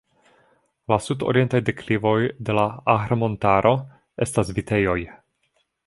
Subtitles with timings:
[0.93, 2.15] La sudorientaj deklivoj
[2.49, 2.65] de la
[2.97, 3.77] Ahr-montaro
[4.29, 4.99] estas vitejoj.